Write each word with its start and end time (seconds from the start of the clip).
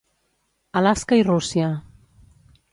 Alaska 0.81 1.19
i 1.21 1.27
Rússia. 1.29 1.71